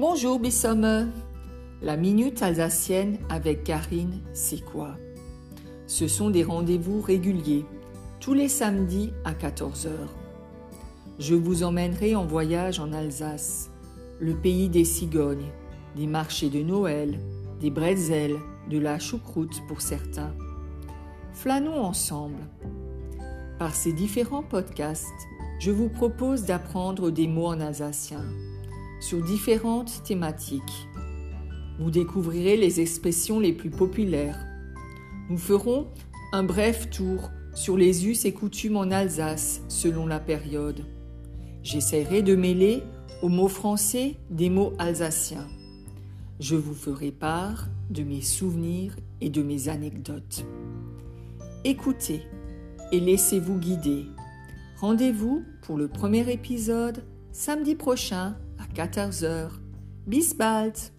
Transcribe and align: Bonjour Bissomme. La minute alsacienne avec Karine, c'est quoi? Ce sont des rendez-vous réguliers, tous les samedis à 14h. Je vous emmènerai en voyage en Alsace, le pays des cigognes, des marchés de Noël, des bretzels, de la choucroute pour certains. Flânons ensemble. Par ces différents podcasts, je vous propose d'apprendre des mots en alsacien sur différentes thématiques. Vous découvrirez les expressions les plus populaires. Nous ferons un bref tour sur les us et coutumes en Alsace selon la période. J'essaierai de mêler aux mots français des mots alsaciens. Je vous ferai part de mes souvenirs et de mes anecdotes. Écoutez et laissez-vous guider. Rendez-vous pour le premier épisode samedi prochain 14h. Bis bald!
Bonjour 0.00 0.38
Bissomme. 0.38 1.10
La 1.82 1.96
minute 1.96 2.40
alsacienne 2.40 3.18
avec 3.28 3.64
Karine, 3.64 4.20
c'est 4.32 4.64
quoi? 4.64 4.94
Ce 5.88 6.06
sont 6.06 6.30
des 6.30 6.44
rendez-vous 6.44 7.00
réguliers, 7.00 7.64
tous 8.20 8.32
les 8.32 8.46
samedis 8.46 9.12
à 9.24 9.32
14h. 9.32 9.90
Je 11.18 11.34
vous 11.34 11.64
emmènerai 11.64 12.14
en 12.14 12.24
voyage 12.24 12.78
en 12.78 12.92
Alsace, 12.92 13.72
le 14.20 14.36
pays 14.36 14.68
des 14.68 14.84
cigognes, 14.84 15.50
des 15.96 16.06
marchés 16.06 16.48
de 16.48 16.62
Noël, 16.62 17.18
des 17.60 17.70
bretzels, 17.70 18.36
de 18.70 18.78
la 18.78 19.00
choucroute 19.00 19.66
pour 19.66 19.80
certains. 19.80 20.32
Flânons 21.32 21.82
ensemble. 21.82 22.46
Par 23.58 23.74
ces 23.74 23.92
différents 23.92 24.44
podcasts, 24.44 25.26
je 25.58 25.72
vous 25.72 25.88
propose 25.88 26.44
d'apprendre 26.44 27.10
des 27.10 27.26
mots 27.26 27.48
en 27.48 27.58
alsacien 27.58 28.22
sur 29.00 29.22
différentes 29.22 30.02
thématiques. 30.04 30.88
Vous 31.78 31.90
découvrirez 31.90 32.56
les 32.56 32.80
expressions 32.80 33.38
les 33.38 33.52
plus 33.52 33.70
populaires. 33.70 34.38
Nous 35.30 35.38
ferons 35.38 35.86
un 36.32 36.42
bref 36.42 36.90
tour 36.90 37.30
sur 37.54 37.76
les 37.76 38.06
us 38.06 38.24
et 38.24 38.32
coutumes 38.32 38.76
en 38.76 38.90
Alsace 38.90 39.62
selon 39.68 40.06
la 40.06 40.20
période. 40.20 40.84
J'essaierai 41.62 42.22
de 42.22 42.34
mêler 42.34 42.82
aux 43.22 43.28
mots 43.28 43.48
français 43.48 44.16
des 44.30 44.50
mots 44.50 44.72
alsaciens. 44.78 45.48
Je 46.40 46.56
vous 46.56 46.74
ferai 46.74 47.10
part 47.10 47.66
de 47.90 48.02
mes 48.04 48.20
souvenirs 48.20 48.96
et 49.20 49.28
de 49.28 49.42
mes 49.42 49.68
anecdotes. 49.68 50.44
Écoutez 51.64 52.22
et 52.92 53.00
laissez-vous 53.00 53.58
guider. 53.58 54.06
Rendez-vous 54.80 55.44
pour 55.62 55.76
le 55.76 55.88
premier 55.88 56.30
épisode 56.32 57.02
samedi 57.32 57.74
prochain 57.74 58.36
14h. 58.74 59.50
Bis 60.06 60.36
bald! 60.36 60.92